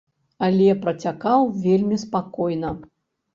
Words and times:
Але 0.45 0.69
працякаў 0.85 1.45
вельмі 1.67 2.01
спакойна. 2.05 2.73